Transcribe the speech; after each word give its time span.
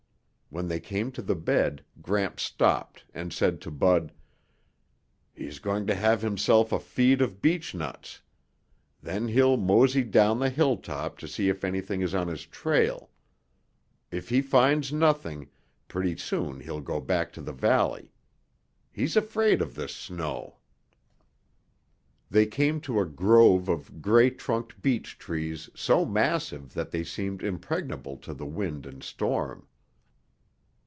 When 0.53 0.67
they 0.67 0.81
came 0.81 1.13
to 1.13 1.21
the 1.21 1.35
bed, 1.37 1.81
Gramps 2.01 2.43
stopped 2.43 3.05
and 3.13 3.31
said 3.31 3.61
to 3.61 3.71
Bud, 3.71 4.11
"He's 5.33 5.59
going 5.59 5.87
to 5.87 5.95
have 5.95 6.21
himself 6.21 6.73
a 6.73 6.79
feed 6.81 7.21
of 7.21 7.41
beech 7.41 7.73
nuts. 7.73 8.19
Then 9.01 9.29
he'll 9.29 9.55
mosey 9.55 10.03
down 10.03 10.39
the 10.39 10.49
hilltop 10.49 11.17
to 11.19 11.27
see 11.29 11.47
if 11.47 11.63
anything 11.63 12.01
is 12.01 12.13
on 12.13 12.27
his 12.27 12.45
trail. 12.45 13.09
If 14.11 14.27
he 14.27 14.41
finds 14.41 14.91
nothing, 14.91 15.47
pretty 15.87 16.17
soon 16.17 16.59
he'll 16.59 16.81
go 16.81 16.99
back 16.99 17.31
to 17.31 17.41
the 17.41 17.53
valley. 17.53 18.11
He's 18.91 19.15
afraid 19.15 19.61
of 19.61 19.75
this 19.75 19.95
snow." 19.95 20.57
They 22.29 22.45
came 22.45 22.81
to 22.81 22.99
a 22.99 23.05
grove 23.05 23.69
of 23.69 24.01
gray 24.01 24.29
trunked 24.31 24.81
beech 24.81 25.17
trees 25.17 25.69
so 25.75 26.03
massive 26.03 26.73
that 26.73 26.91
they 26.91 27.05
seemed 27.05 27.41
impregnable 27.41 28.17
to 28.17 28.33
the 28.33 28.45
wind 28.45 28.85
and 28.85 29.01
storm. 29.01 29.65